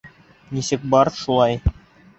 Нисек 0.59 0.89
бар, 0.95 1.15
шулай. 1.21 1.65